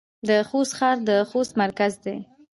د 0.27 0.29
خوست 0.49 0.73
ښار 0.77 0.97
د 1.09 1.11
خوست 1.29 1.53
مرکز 1.61 1.93
دی 2.03 2.17